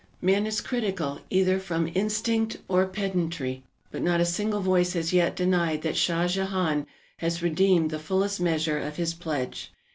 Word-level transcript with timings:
Man 0.19 0.47
is 0.47 0.61
critical 0.61 1.19
either 1.29 1.59
from 1.59 1.91
instinct 1.93 2.57
or 2.67 2.87
pedantry, 2.87 3.61
but 3.91 4.01
not 4.01 4.19
a 4.19 4.25
single 4.25 4.59
voice 4.59 4.93
has 4.93 5.13
yet 5.13 5.35
denied 5.35 5.83
that 5.83 5.95
Shah 5.95 6.25
Jehan 6.25 6.87
has 7.17 7.43
redeemed 7.43 7.91
the 7.91 7.99
fullest 7.99 8.41
measure 8.41 8.79
of 8.79 8.95
his 8.95 9.13
pledge. 9.13 9.71